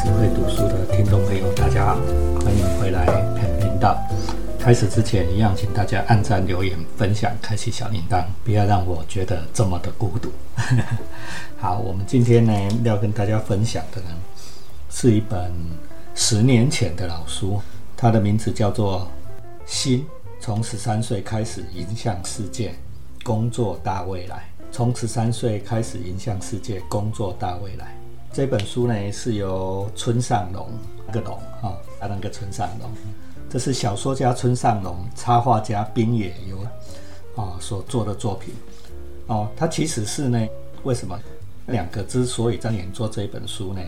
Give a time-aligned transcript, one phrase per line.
[0.00, 1.96] 只会读书的听众朋友，大家好，
[2.40, 3.04] 欢迎回来
[3.34, 4.00] 本频道。
[4.56, 10.30] 开始之前，一样请大家按赞、留言、分享、开启小铃铛，不要让我觉得这么的孤独。
[11.58, 12.52] 好，我们今天呢
[12.84, 14.10] 要跟大家分享的呢，
[14.88, 15.52] 是一本
[16.14, 17.60] 十年前的老书，
[17.96, 19.00] 它的名字叫做
[19.66, 20.06] 《心
[20.38, 22.72] 从十三岁开始影响世界，
[23.24, 24.36] 工作大未来》。
[24.70, 27.97] 从十三岁开始影响世界，工作大未来。
[28.32, 30.68] 这本书呢是由村上隆，
[31.06, 32.88] 那个龙啊，那个村上隆，
[33.50, 36.58] 这是小说家村上隆、插画家滨野由
[37.42, 38.54] 啊所做的作品。
[39.26, 40.46] 哦，他其实是呢，
[40.84, 41.18] 为什么
[41.66, 43.80] 两个之所以在年做这一本书呢？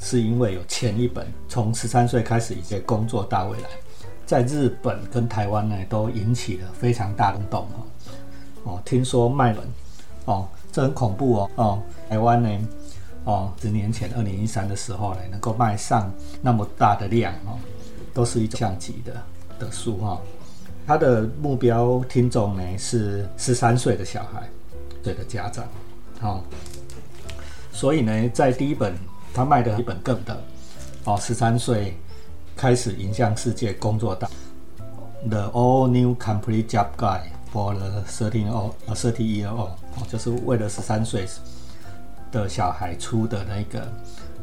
[0.00, 3.68] 是因为有前一本从十三岁开始一些工作大未来，
[4.26, 7.84] 在日本跟台湾呢都引起了非常大的动哦。
[8.64, 9.58] 哦，听说卖人
[10.24, 11.50] 哦，这很恐怖哦。
[11.54, 12.48] 哦，台湾呢？
[13.24, 17.58] 哦，十年前，二零一三的时候呢，能够卖上那么大的量哦，
[18.12, 19.14] 都是一种像级的
[19.58, 20.20] 的书哈。
[20.86, 24.46] 他的目标听众呢是十三岁的小孩，
[25.02, 25.64] 对的家长，
[26.20, 26.42] 哦，
[27.72, 28.94] 所以呢，在第一本
[29.32, 30.38] 他卖的一本更的
[31.04, 31.96] 哦，十三岁
[32.54, 34.28] 开始影响世界工作的
[35.30, 41.26] The All New Complete Job Guide for the Thirteen or Thirty Year Old，哦，就是为了十三岁。
[42.42, 43.86] 的小孩出的那个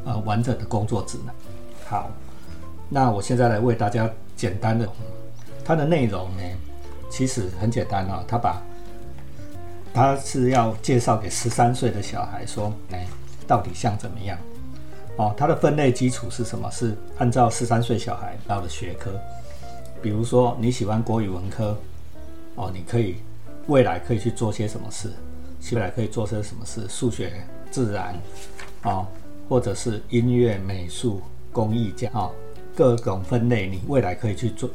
[0.04, 1.34] 呃完整的工作指南。
[1.86, 2.10] 好，
[2.88, 4.88] 那我现在来为大家简单的，
[5.64, 6.42] 它的内容呢，
[7.10, 8.24] 其实很简单啊。
[8.26, 8.62] 他把
[9.92, 13.06] 他是要介绍给十三岁的小孩说，哎，
[13.46, 14.38] 到底像怎么样？
[15.16, 16.70] 哦，它的分类基础是什么？
[16.70, 19.12] 是按照十三岁小孩到的学科，
[20.00, 21.76] 比如说你喜欢国语文科，
[22.54, 23.16] 哦，你可以
[23.66, 25.12] 未来可以去做些什么事？
[25.72, 26.88] 未来可以做些什么事？
[26.88, 27.30] 数学。
[27.72, 28.14] 自然，
[28.82, 29.08] 啊，
[29.48, 32.30] 或者是音乐、美术、工艺这样啊，
[32.76, 34.68] 各种分类，你未来可以去做。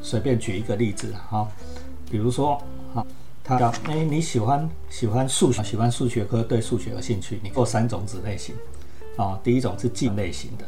[0.00, 1.48] 随便举一个例子哈，
[2.08, 2.62] 比如说，
[2.94, 3.04] 哈，
[3.42, 8.54] 他讲，哎，你喜欢喜欢数学，喜欢数学科，对数学有兴趣，你做三种子类型，
[9.16, 10.64] 啊，第一种是计类型的，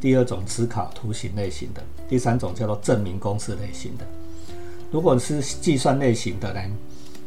[0.00, 4.04] 第二种思考图形类型的，第三种叫做证明公式类型的。
[4.90, 6.60] 如果是计算类型的呢？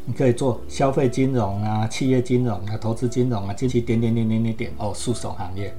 [0.07, 5.73] 你可以做消费金融啊、企业金融啊、投资金融啊，近期点点点点点点哦，诉讼行业。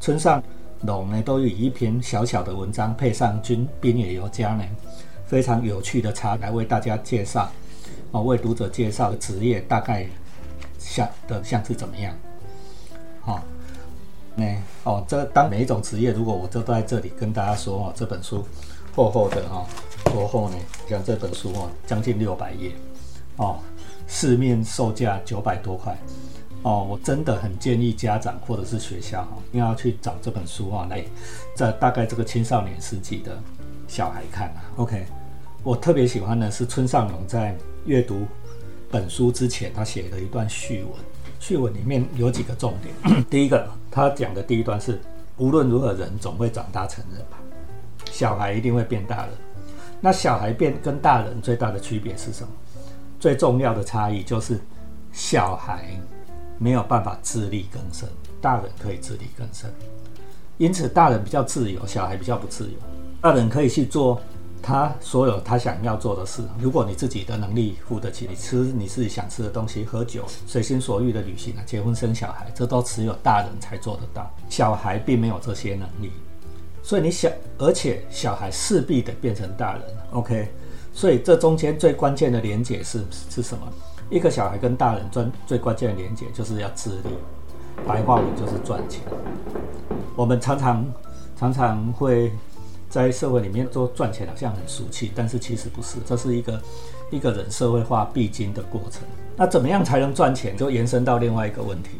[0.00, 0.40] 村上
[0.82, 4.64] 龙呢，都以一篇小小的文章，配上军兵野由家呢，
[5.26, 7.50] 非常有趣的茶来为大家介绍
[8.12, 10.06] 哦，为读者介绍职业大概
[10.78, 12.14] 像的像是怎么样？
[13.22, 13.42] 好，
[14.36, 18.44] 那哦，这当每一种职业，如果我都在这里跟大家说哦，这本书
[18.94, 19.66] 厚厚的哈，
[20.04, 20.56] 多厚呢？
[20.88, 22.70] 像这本书哦，将近六百页。
[23.36, 23.58] 哦，
[24.06, 25.96] 市面售价九百多块，
[26.62, 31.04] 哦，我真的很建议家长或者是学校哈，一定要去找这本书啊，来
[31.56, 33.36] 在大概这个青少年时期的
[33.88, 34.62] 小孩看啊。
[34.76, 35.04] OK，
[35.62, 37.56] 我特别喜欢的是村上隆在
[37.86, 38.26] 阅读
[38.90, 40.92] 本书之前，他写了一段序文，
[41.40, 43.24] 序文里面有几个重点。
[43.28, 45.00] 第一个，他讲的第一段是，
[45.38, 47.38] 无论如何，人总会长大成人吧，
[48.12, 49.34] 小孩一定会变大人。
[50.00, 52.48] 那小孩变跟大人最大的区别是什么？
[53.24, 54.60] 最重要的差异就是，
[55.10, 55.98] 小孩
[56.58, 58.06] 没有办法自力更生，
[58.38, 59.66] 大人可以自力更生。
[60.58, 62.76] 因此，大人比较自由，小孩比较不自由。
[63.22, 64.20] 大人可以去做
[64.62, 66.42] 他所有他想要做的事。
[66.60, 74.30] 如果你自己的能力付得起，你吃你自己想吃的东西，喝酒，随心所欲的旅行啊，结婚生小孩，这都只有大人才做得到。
[74.50, 76.12] 小孩并没有这些能力，
[76.82, 79.82] 所以你想，而且小孩势必得变成大人。
[80.10, 80.52] OK。
[80.94, 83.66] 所以这中间最关键的连结是是什么？
[84.10, 87.08] 一个小孩跟大人专最关键的连结就是要自立，
[87.86, 89.02] 白话文就是赚钱。
[90.14, 90.84] 我们常常
[91.36, 92.30] 常常会
[92.88, 96.62] 在社会里面说赚钱，好像很俗气，但是其实不是，这是一个
[97.10, 99.02] 一个人社会化必经的过程。
[99.36, 100.56] 那怎么样才能赚钱？
[100.56, 101.90] 就延伸到另外一个问题：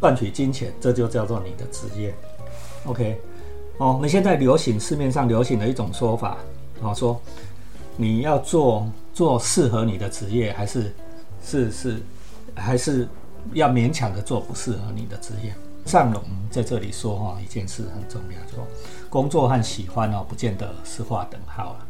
[0.00, 2.14] 赚取金钱，这就叫做你的职业。
[2.86, 3.20] OK，
[3.76, 6.38] 哦，我们现在流行市面上流行的一种说法，
[6.80, 7.20] 哦说。
[7.96, 10.94] 你要做做适合你的职业，还是
[11.42, 12.02] 是是，
[12.54, 13.08] 还是
[13.54, 15.54] 要勉强的做不适合你的职业？
[15.86, 18.66] 上龙在这里说哈，一件事很重要，说
[19.08, 21.86] 工作和喜欢哦，不见得是划等号啊。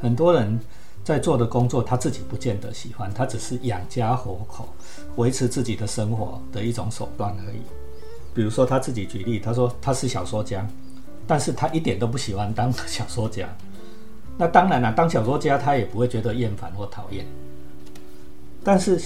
[0.00, 0.58] 很多人
[1.04, 4.68] 在做的工作，他自己不见得喜欢，他只是养家活口、
[5.16, 7.60] 维持自己的生活的一种手段而已。
[8.32, 10.66] 比如说他自己举例，他说他是小说家，
[11.26, 13.46] 但是他一点都不喜欢当小说家。
[14.38, 17.24] 那当然了，当小说家他也不会觉得厌烦或讨厌。
[18.64, 19.00] 但是，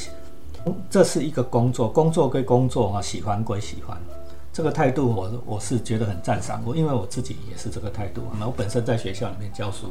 [0.88, 3.98] 这是一个工作，工作归工作啊，喜欢归喜欢，
[4.52, 6.62] 这个态度我我是觉得很赞赏。
[6.64, 9.86] 我因为我自己也是这个态度，我本身在学校里面教书，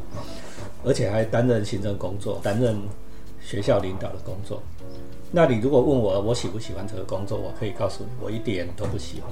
[0.83, 2.77] 而且还担任行政工作，担任
[3.41, 4.61] 学校领导的工作。
[5.31, 9.31] 那你如果问我我喜不喜欢这个工作，我可以告诉你，我一点都不喜欢。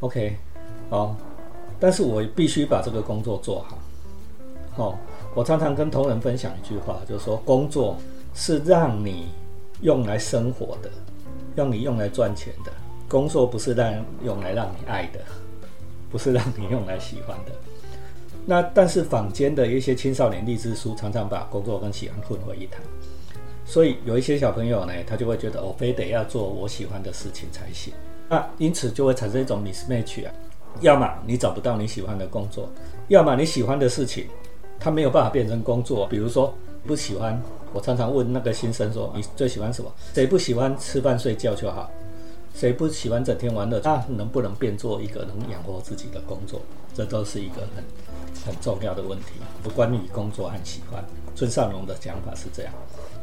[0.00, 0.36] OK，
[0.90, 1.16] 哦，
[1.80, 3.78] 但是我必须把这个工作做好。
[4.76, 4.98] 哦，
[5.38, 7.96] 我常常跟同仁分享一句话，就是说，工作
[8.34, 9.28] 是让你
[9.82, 10.90] 用来生活的，
[11.54, 12.72] 让你用来赚钱的。
[13.08, 15.20] 工作不是让用来让你爱的，
[16.10, 17.52] 不是让你用来喜欢的。
[18.44, 22.82] 那但是坊间的一些青少年励志书，常常把工作跟喜欢混为一谈。
[23.64, 27.94] 所以有一些小朋友呢，他就会觉得我非得要做我喜欢的事情才行。
[28.28, 30.34] 那因此就会产生一种 mismatch 啊，
[30.80, 32.68] 要么你找不到你喜欢的工作，
[33.06, 34.26] 要么你喜欢的事情，
[34.78, 36.06] 他没有办法变成工作。
[36.06, 36.54] 比如说
[36.86, 37.40] 不喜欢，
[37.72, 41.90] 我常常问那个新生说：“你最喜欢什么？”谁不喜欢吃饭睡觉就好？
[42.54, 43.78] 谁不喜欢整天玩乐？
[43.78, 46.60] 他能不能变做一个能养活自己的工作？
[46.94, 47.84] 这都是一个很
[48.46, 51.04] 很重要的问题，不关于工作和喜欢。
[51.36, 52.72] 孙尚龙的讲法是这样。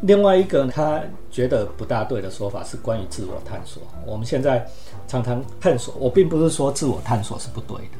[0.02, 3.84] 另外一个他觉得不大对的说法是关于自我探索。
[4.06, 4.66] 我们现在
[5.06, 7.98] 常常探索，我并不是说自我探索是不对的，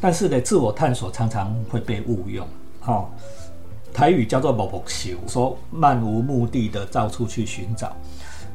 [0.00, 2.44] 但是呢，自我探索常常会被误用。
[2.84, 3.10] 好，
[3.94, 7.96] 台语叫做“某某修”，说漫无目的的到处去寻找。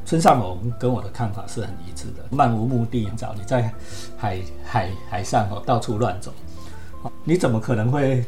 [0.06, 3.74] 村上龙跟我的看法是很一致的，漫无目的找你在
[4.16, 6.32] 海海海上哦到处乱走，
[7.24, 8.24] 你怎么可能会？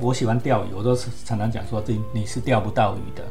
[0.00, 3.22] 我喜欢钓鱼，我都常常讲说，你你是钓不到鱼的。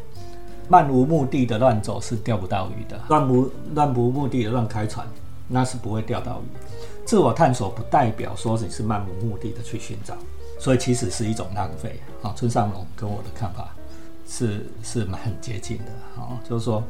[0.69, 5.07] 漫无目的的乱走是钓不到鱼的，乱无乱无目的的乱开船，
[5.47, 6.57] 那是不会钓到鱼。
[7.05, 10.13] 自我探索不代表说你是漫无目的的去寻找，
[10.57, 11.99] 所以其实是一种浪费。
[12.21, 13.73] 啊，村上龙跟我的看法
[14.27, 16.21] 是是蛮很接近的。
[16.21, 16.83] 啊，就是说，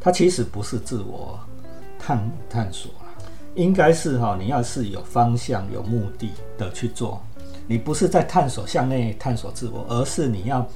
[0.00, 1.38] 他其实不是自我
[1.98, 2.90] 探探索
[3.54, 7.20] 应该是哈，你要是有方向、有目的的去做，
[7.66, 10.66] 你不是在探索向内探索自我，而是你要。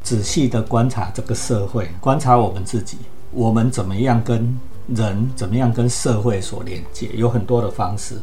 [0.00, 2.96] 仔细的观察这个社会，观察我们自己，
[3.32, 4.56] 我们怎么样跟
[4.86, 8.16] 人，怎么样跟社会所连接，有很多的方式。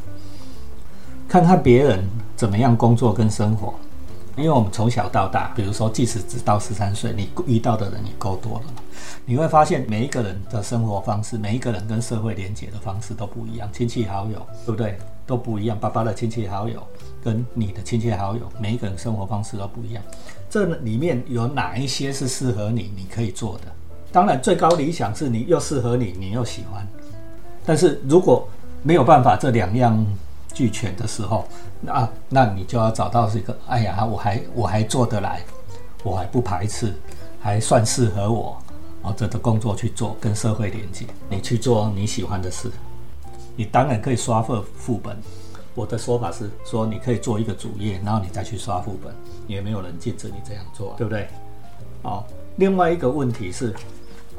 [1.27, 2.03] 看看别人
[2.35, 3.73] 怎么样工作跟生活，
[4.35, 8.65] 因为我们从小到大，比如说，即使只到十三岁，你遇到的人也够多了，
[9.25, 14.97] 你会发现每一个人的生活方式，每一个人跟社会连接的方式都不一样，亲戚好友，对不对？
[15.25, 15.75] 都不一样。
[15.79, 16.81] 爸爸的亲戚好友
[17.23, 20.03] 跟你的亲戚好友，每一个人生活方式都不一样。
[20.49, 22.91] 这里面有哪一些是适合你？
[22.95, 23.63] 你可以做的。
[24.11, 26.87] 当然，最高理想是你又适合你，你又喜欢。
[27.65, 28.47] 但是如果
[28.83, 30.05] 没有办法这两样
[30.55, 31.45] 俱全的时候，
[31.81, 33.55] 那那你就要找到这个。
[33.67, 35.43] 哎呀，我还我还做得来，
[36.01, 36.93] 我还不排斥，
[37.41, 38.57] 还算适合我
[39.01, 41.05] 哦，这的工作去做，跟社会连接。
[41.29, 42.71] 你去做你喜欢的事，
[43.57, 45.15] 你当然可以刷份副本。
[45.75, 49.13] 我的说法是说，你可以做一个主业，然后你再去刷副本，
[49.45, 51.27] 也没有人禁止你这样做，对不对？
[52.01, 52.25] 好，
[52.55, 53.75] 另外一个问题是，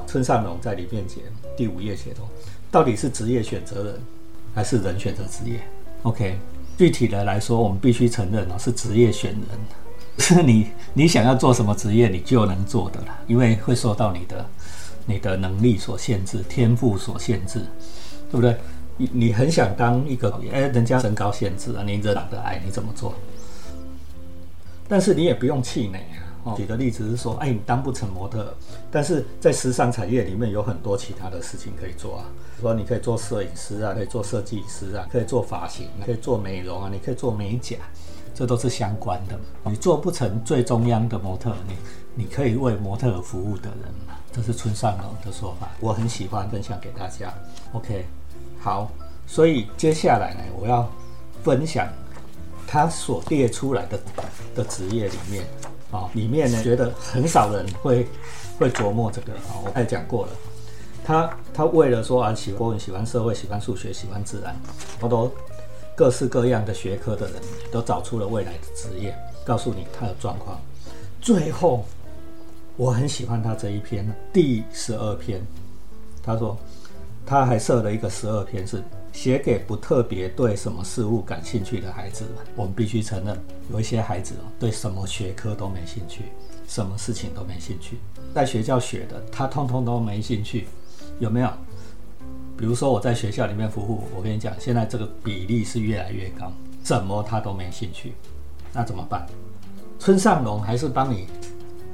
[0.06, 1.20] 村上龙在里面写
[1.54, 2.20] 第五页写到，
[2.70, 4.00] 到底是职业选择人，
[4.54, 5.60] 还是人选择职业
[6.02, 6.38] ？OK，
[6.78, 9.42] 具体的来说，我们必须承认哦，是职业选人，
[10.18, 14.46] 是你你想要做什么职业，你就能做的啦，因为会受到你的
[15.06, 17.60] 你的能力所限制，天赋所限制，
[18.30, 18.56] 对不对？
[18.98, 23.14] 你你很想当一个哎，人家身高限制啊，你这长得矮，你怎么做？
[24.88, 26.25] 但是你也不用气馁啊。
[26.54, 28.54] 举的例子是说，哎，你当不成模特，
[28.90, 32.24] 但是在时尚产业里面有很多其他的事情可以做啊。
[32.60, 37.76] 说你可以做摄影师啊，可以做设计师啊，可以做发型，可以做美容啊，你可以做美甲，
[38.34, 39.38] 这都是相关的。
[39.64, 41.74] 你做不成最中央的模特，你
[42.14, 44.14] 你可以为模特服务的人嘛？
[44.32, 47.32] 这是村上龙的说法，我很喜欢分享给大家。
[47.72, 48.06] OK。
[48.58, 48.90] 好，
[49.26, 50.90] 所以接下来呢，我要
[51.44, 51.88] 分享
[52.66, 54.00] 他所列出来的
[54.54, 55.44] 的职业里面
[55.90, 58.06] 啊，里面呢觉得很少人会
[58.58, 59.60] 会琢磨这个啊。
[59.60, 60.32] 我刚才讲过了，
[61.04, 64.54] 他他为了说啊，喜欢喜欢社会，喜欢数学，喜欢自然，
[65.00, 65.30] 好多
[65.94, 67.36] 各式各样的学科的人
[67.70, 70.60] 都找出了未来的职业，告诉你他的状况。
[71.20, 71.84] 最后，
[72.76, 75.40] 我很喜欢他这一篇第十二篇，
[76.22, 76.56] 他说。
[77.28, 78.80] 他还设了一个十二篇，是
[79.16, 82.26] 写给不特别对什么事物感兴趣的孩子。
[82.54, 83.34] 我们必须承认，
[83.72, 86.24] 有一些孩子对什么学科都没兴趣，
[86.68, 87.96] 什么事情都没兴趣，
[88.34, 90.68] 在学校学的他通通都没兴趣，
[91.18, 91.50] 有没有？
[92.58, 98.12] 比如说我在学校里面服务，我跟你讲，现在这个比例是越来越高，怎么他都没兴趣，
[98.70, 99.26] 那怎么办？
[99.98, 101.26] 村上龙还是帮你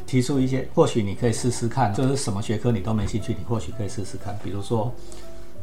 [0.05, 4.93] 提出一些，或许你可以试试看，就是什么学科你都没兴趣，你或许可以试试看，比如说。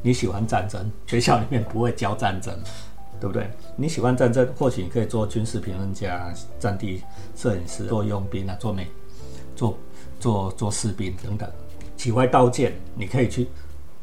[0.02, 2.54] 你喜欢战争，学校里面不会教战争，
[3.20, 3.50] 对不对？
[3.76, 7.04] 你喜欢战争，或许你可以做军事评论家、战地
[7.36, 8.88] 摄影师、做佣兵啊、做美、
[9.56, 9.78] 做
[10.20, 11.50] 做做士兵等等。
[11.98, 13.48] 喜欢刀剑，你可以去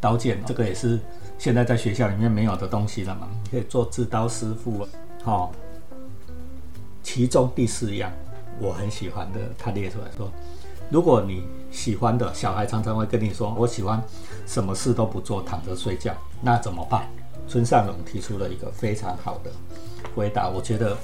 [0.01, 1.01] 刀剑，这个也是
[1.39, 3.29] 现在在学校里面没有的东西了嘛。
[3.45, 4.87] 你可以做制刀师傅，
[5.23, 5.53] 好。
[7.03, 8.13] 其中第四样
[8.59, 10.31] 我很喜欢的，他列出来说。
[10.91, 14.03] 如果你喜欢的小孩常常会跟你说：“我喜欢
[14.47, 17.09] 什么事都不做，躺着睡觉。”那怎么办？
[17.49, 19.51] 村上龙提出了一个非常好的
[20.15, 20.49] 回答。
[20.49, 20.97] 我觉得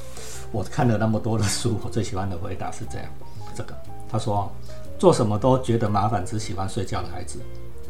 [0.50, 3.06] 我看了那么多的书，我最喜欢的回答是这样：
[3.54, 3.74] 这个
[4.08, 4.50] 他说，
[4.98, 7.40] 做什么都觉得麻烦，只喜欢睡觉的孩子，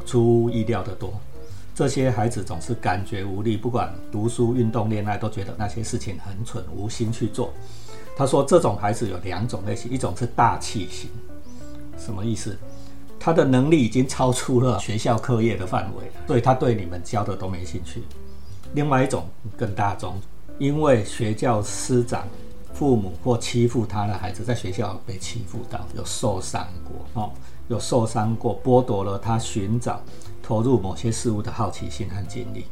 [0.06, 1.12] 出乎意料的多。
[1.74, 7.52] 这些孩子总是感觉无力，不管读书、运动、恋爱，都觉得那些事情很蠢，无心去做。
[8.14, 11.10] 他说，这种孩子有两种类型，一种是大气型。
[12.04, 12.58] 什么意思？
[13.20, 18.02] 他的能力已经超出了学校课业的范围了，所以他对你们教的都没兴趣。
[18.74, 20.20] 另外一种更大众，
[20.58, 22.26] 因为学校师长、
[22.74, 27.30] 父母或欺负他的孩子，在学校被欺负到，有受伤过哦，
[27.68, 30.02] 有受伤过，剥夺了他寻找、
[30.42, 32.66] 投入某些事物的好奇心和精力。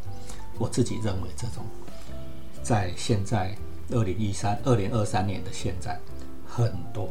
[0.59, 1.65] 我自己认为，这种
[2.61, 3.57] 在现在
[3.91, 5.97] 二零一三、二零二三年的现在
[6.45, 7.09] 很多。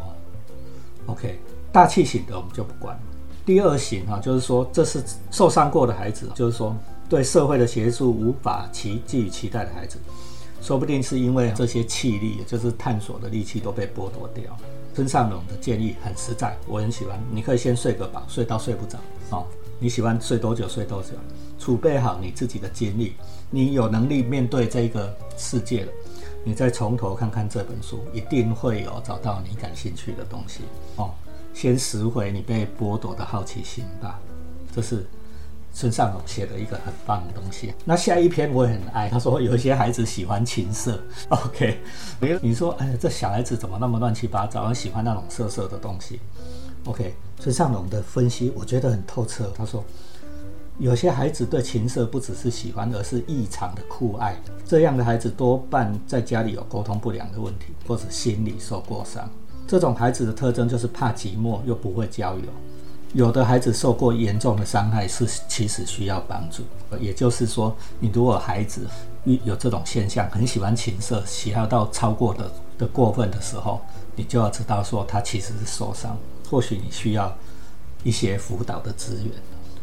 [1.06, 1.40] OK。
[1.72, 2.98] 大气型的我们就不管。
[3.46, 6.76] 第二型哈，就是说这是受伤过的孩子，就是说
[7.08, 9.98] 对社会的协助无法期寄予期待的孩子，
[10.62, 14.56] 说不定是因为这些气力，就是探索的力气都被剥夺掉。
[14.94, 17.20] 村上龙的建议很实在，我很喜欢。
[17.32, 18.98] 你可以先睡个饱，睡到睡不着
[19.30, 19.46] 哦。
[19.80, 21.10] 你喜欢睡多久睡多久，
[21.58, 23.16] 储备好你自己的精力，
[23.50, 25.92] 你有能力面对这个世界了，
[26.44, 30.62] 你再从头看看这本书，一定会有找到你感兴趣的东西
[30.98, 31.12] 哦。
[31.60, 34.18] 先拾回你被剥夺的好奇心吧，
[34.74, 35.06] 这是
[35.74, 37.74] 村上龙写的一个很棒的东西。
[37.84, 41.04] 那下一篇我也很爱，他说有一些孩子喜欢情色。
[41.28, 41.78] OK，
[42.22, 46.22] 你你说，哎，这小孩子怎么那么乱七八糟，喜欢那种色色的东西
[46.86, 49.52] ？OK，村上龙的分析我觉得很透彻。
[49.54, 49.84] 他说，
[50.78, 54.38] 有些孩子对情色不只是喜欢，而是异常的酷爱。
[54.66, 59.30] 这样的孩子多半在家里有沟通不良的问题，或者心理受过伤。
[59.70, 62.46] 这种孩子的特征就是怕寂寞又不会交友。
[63.14, 66.64] 有的孩子受过严重的伤害，是其实需要帮助。
[67.00, 68.88] 也就是说，你如果孩子
[69.26, 73.80] 遇有这种现象，很喜欢情色，喜好到超过的的过分的时候，
[74.16, 76.18] 你就要知道说他其实是受伤。
[76.50, 77.32] 或许你需要
[78.04, 79.32] 一些辅导的资源，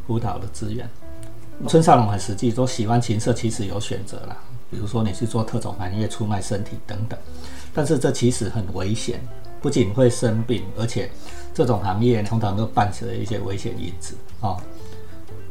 [0.05, 0.91] 辅导的资源。
[1.69, 4.37] 村上龙很实际，说喜欢情色其实有选择啦，
[4.69, 7.17] 比如说你去做特种行业、出卖身体等等，
[7.73, 9.21] 但是这其实很危险。
[9.61, 11.11] 不仅会生病，而且
[11.53, 14.57] 这种行业通常都伴随着一些危险因子啊。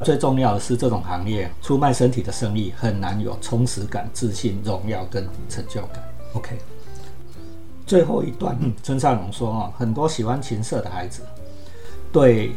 [0.03, 6.03] 最重要的是，这种行业出卖身体的生意很难有充实感、自信、荣耀跟成就感。
[6.33, 6.57] OK，
[7.85, 11.21] 最后一段，村上龙说啊，很多喜欢情色的孩子
[12.11, 12.51] 对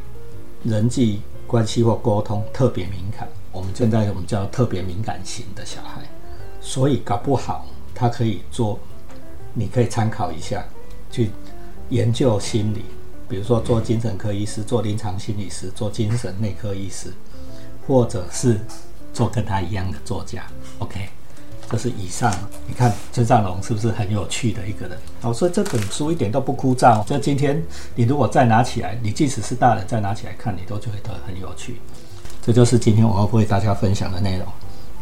[0.64, 3.28] 人际关系或沟通特别敏感。
[3.52, 6.02] 我们现在我们叫特别敏感型的小孩，
[6.60, 8.78] 所以搞不好他可以做，
[9.54, 10.64] 你可以参考一下。
[11.10, 11.30] 去
[11.90, 12.84] 研究心理，
[13.28, 17.12] 比如说做精神科医师、做临床心理师、做精神内科医师，
[17.86, 18.60] 或者是
[19.12, 20.46] 做跟他一样的作家。
[20.78, 21.08] OK，
[21.70, 22.32] 这是以上。
[22.66, 24.98] 你看村上龙是不是很有趣的一个人？
[25.22, 27.04] 哦，所以这本书一点都不枯燥。
[27.04, 27.62] 就今天
[27.94, 31.80] 你如果再拿起来，你即使是大人再拿起来看，你都觉得很有趣。
[32.42, 34.46] 这就是今天我要为大家分享的内容。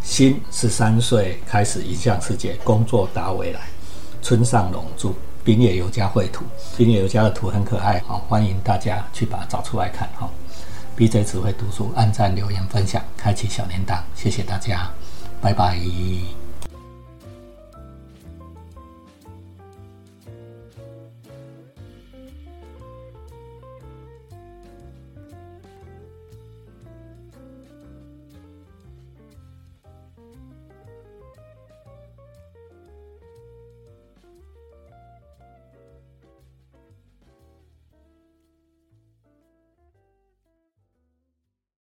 [0.02, 3.60] 新十三岁开始影响世界，工作达未来。
[4.22, 5.12] 村上龙著。
[5.46, 6.44] 冰野游家绘图，
[6.76, 10.28] 冰野游家的图很可爱，好，欢迎大家去把它找出来看，好。
[10.98, 14.90] BJ 只会读书，按赞、留言、分享，开启小铃铛，谢谢大家，
[15.40, 15.78] 拜拜。